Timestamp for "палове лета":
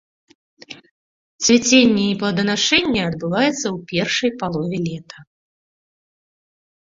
4.41-5.17